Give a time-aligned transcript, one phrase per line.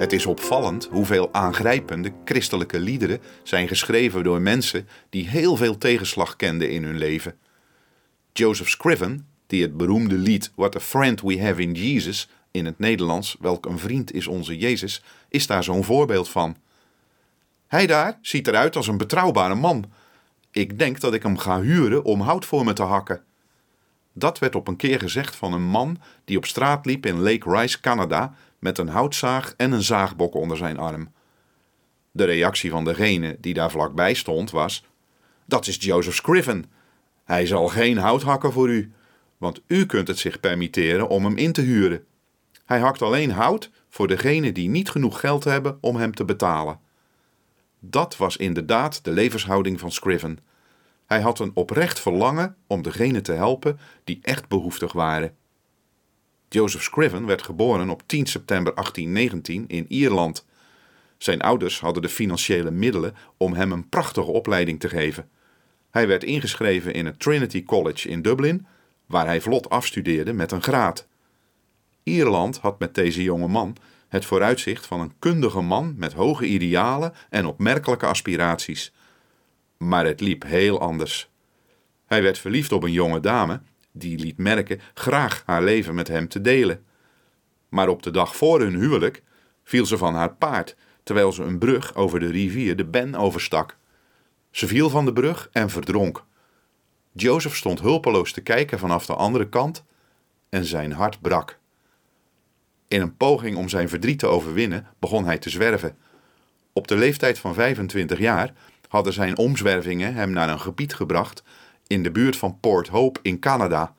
[0.00, 6.36] Het is opvallend hoeveel aangrijpende christelijke liederen zijn geschreven door mensen die heel veel tegenslag
[6.36, 7.34] kenden in hun leven.
[8.32, 12.78] Joseph Scriven, die het beroemde lied What a Friend We Have in Jesus in het
[12.78, 16.56] Nederlands, welk een vriend is onze Jezus, is daar zo'n voorbeeld van.
[17.66, 19.84] Hij daar ziet eruit als een betrouwbare man.
[20.50, 23.24] Ik denk dat ik hem ga huren om hout voor me te hakken.
[24.12, 27.50] Dat werd op een keer gezegd van een man die op straat liep in Lake
[27.50, 31.12] Rice, Canada, met een houtzaag en een zaagbok onder zijn arm.
[32.12, 34.84] De reactie van degene die daar vlakbij stond was:
[35.46, 36.64] Dat is Joseph Scriven.
[37.24, 38.92] Hij zal geen hout hakken voor u,
[39.38, 42.04] want u kunt het zich permitteren om hem in te huren.
[42.64, 46.80] Hij hakt alleen hout voor degenen die niet genoeg geld hebben om hem te betalen.
[47.80, 50.38] Dat was inderdaad de levenshouding van Scriven.
[51.10, 55.36] Hij had een oprecht verlangen om degenen te helpen die echt behoeftig waren.
[56.48, 60.46] Joseph Scriven werd geboren op 10 september 1819 in Ierland.
[61.18, 65.28] Zijn ouders hadden de financiële middelen om hem een prachtige opleiding te geven.
[65.90, 68.66] Hij werd ingeschreven in het Trinity College in Dublin,
[69.06, 71.06] waar hij vlot afstudeerde met een graad.
[72.02, 73.76] Ierland had met deze jonge man
[74.08, 78.92] het vooruitzicht van een kundige man met hoge idealen en opmerkelijke aspiraties.
[79.84, 81.30] Maar het liep heel anders.
[82.06, 83.60] Hij werd verliefd op een jonge dame
[83.92, 86.84] die liet merken graag haar leven met hem te delen.
[87.68, 89.22] Maar op de dag voor hun huwelijk
[89.64, 93.76] viel ze van haar paard terwijl ze een brug over de rivier de Ben overstak.
[94.50, 96.24] Ze viel van de brug en verdronk.
[97.12, 99.84] Joseph stond hulpeloos te kijken vanaf de andere kant
[100.48, 101.58] en zijn hart brak.
[102.88, 105.96] In een poging om zijn verdriet te overwinnen begon hij te zwerven.
[106.72, 108.52] Op de leeftijd van 25 jaar
[108.90, 111.42] hadden zijn omzwervingen hem naar een gebied gebracht
[111.86, 113.94] in de buurt van Port Hope in Canada.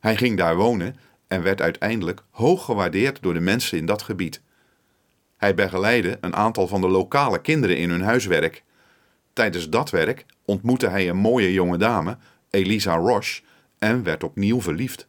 [0.00, 0.96] Hij ging daar wonen
[1.28, 4.40] en werd uiteindelijk hoog gewaardeerd door de mensen in dat gebied.
[5.36, 8.64] Hij begeleidde een aantal van de lokale kinderen in hun huiswerk.
[9.32, 12.16] Tijdens dat werk ontmoette hij een mooie jonge dame,
[12.50, 13.42] Elisa Roche,
[13.78, 15.08] en werd opnieuw verliefd.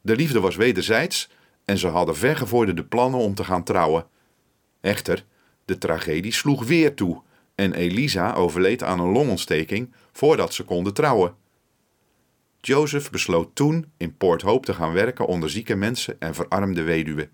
[0.00, 1.30] De liefde was wederzijds
[1.64, 4.06] en ze hadden vergevorderde plannen om te gaan trouwen.
[4.80, 5.24] Echter,
[5.64, 7.22] de tragedie sloeg weer toe
[7.54, 11.34] en Elisa overleed aan een longontsteking voordat ze konden trouwen.
[12.60, 17.30] Joseph besloot toen in Port Hope te gaan werken onder zieke mensen en verarmde weduwen.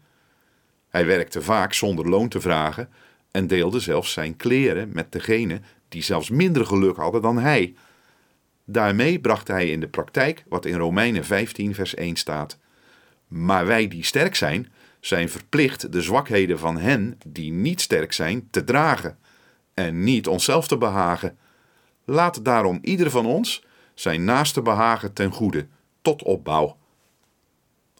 [0.88, 2.88] Hij werkte vaak zonder loon te vragen
[3.30, 7.74] en deelde zelfs zijn kleren met degenen die zelfs minder geluk hadden dan hij.
[8.64, 12.58] Daarmee bracht hij in de praktijk wat in Romeinen 15, vers 1 staat.
[13.28, 18.48] Maar wij die sterk zijn, zijn verplicht de zwakheden van hen die niet sterk zijn
[18.50, 19.18] te dragen
[19.86, 21.38] en niet onszelf te behagen.
[22.04, 23.64] Laat daarom ieder van ons
[23.94, 25.66] zijn naaste behagen ten goede,
[26.02, 26.76] tot opbouw.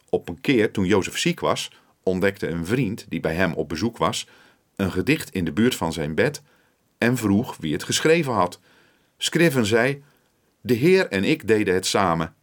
[0.09, 1.71] Op een keer toen Jozef ziek was,
[2.03, 4.27] ontdekte een vriend die bij hem op bezoek was
[4.75, 6.41] een gedicht in de buurt van zijn bed
[6.97, 8.59] en vroeg wie het geschreven had.
[9.17, 10.03] Scriven zei:
[10.61, 12.33] De Heer en ik deden het samen.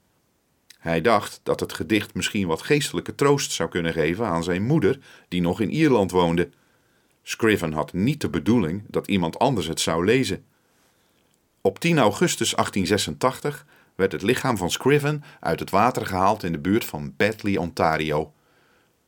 [0.79, 4.99] Hij dacht dat het gedicht misschien wat geestelijke troost zou kunnen geven aan zijn moeder,
[5.29, 6.49] die nog in Ierland woonde.
[7.29, 10.45] Scriven had niet de bedoeling dat iemand anders het zou lezen.
[11.61, 16.59] Op 10 augustus 1886 werd het lichaam van Scriven uit het water gehaald in de
[16.59, 18.33] buurt van Batley, Ontario.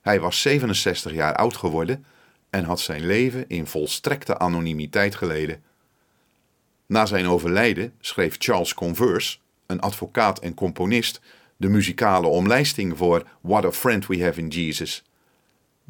[0.01, 2.05] Hij was 67 jaar oud geworden
[2.51, 5.63] en had zijn leven in volstrekte anonimiteit geleden.
[6.87, 11.21] Na zijn overlijden schreef Charles Converse, een advocaat en componist,
[11.57, 15.05] de muzikale omlijsting voor What a Friend We Have in Jesus.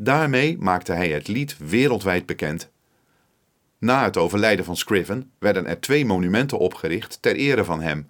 [0.03, 2.71] Daarmee maakte hij het lied wereldwijd bekend.
[3.79, 8.09] Na het overlijden van Scriven werden er twee monumenten opgericht ter ere van hem.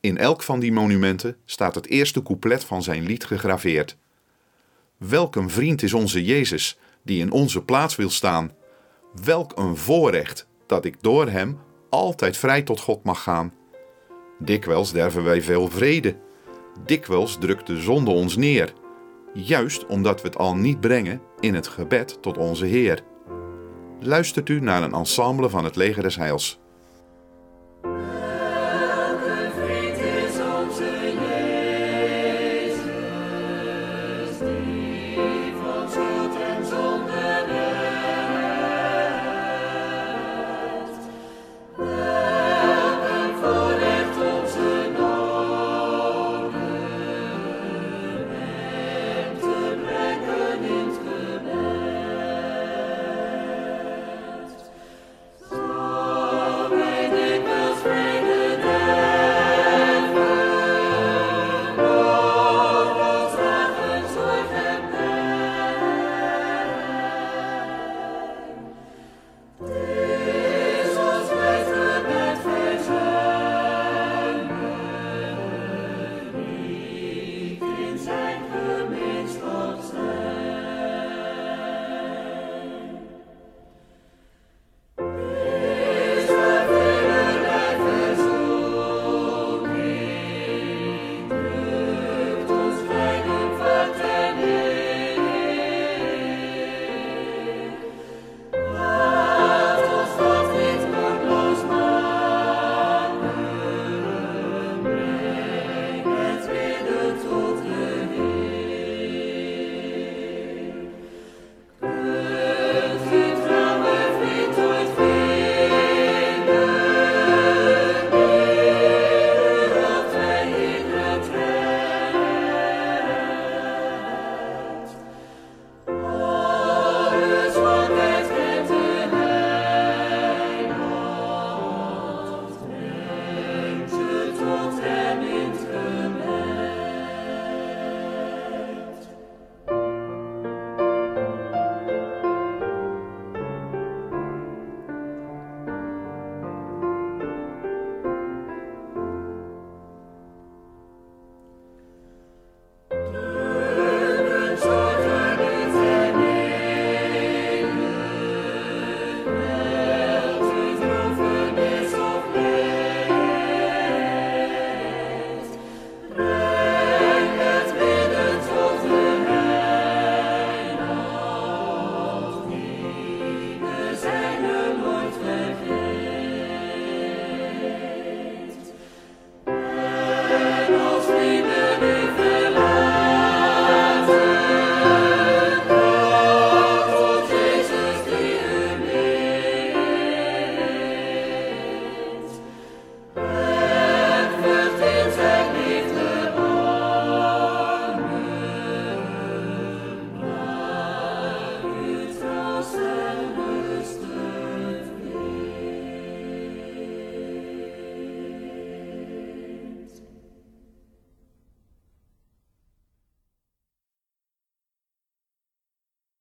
[0.00, 3.96] In elk van die monumenten staat het eerste couplet van zijn lied gegraveerd.
[4.96, 8.52] Welk een vriend is onze Jezus, die in onze plaats wil staan.
[9.24, 11.58] Welk een voorrecht dat ik door hem
[11.88, 13.54] altijd vrij tot God mag gaan.
[14.38, 16.16] Dikwijls derven wij veel vrede.
[16.84, 18.72] Dikwijls drukt de zonde ons neer.
[19.34, 23.02] Juist omdat we het al niet brengen in het gebed tot onze Heer
[24.00, 26.61] luistert u naar een ensemble van het Leger des Heils.